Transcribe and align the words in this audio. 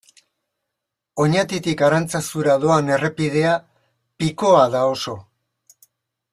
Oñatitik 1.25 1.83
Arantzazura 1.89 2.57
doan 2.65 2.91
errepidea 2.97 3.53
pikoa 4.17 4.65
da 4.77 4.81
oso. 4.97 5.15